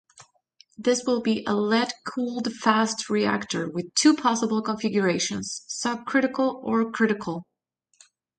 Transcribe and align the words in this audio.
This 0.79 1.03
will 1.05 1.21
be 1.21 1.43
a 1.45 1.53
'Lead-cooled 1.55 2.51
fast 2.55 3.07
reactor' 3.07 3.69
with 3.69 3.93
two 3.93 4.15
possible 4.15 4.63
configurations: 4.63 5.61
sub-critical 5.67 6.59
or 6.65 6.91
critical. 6.91 7.45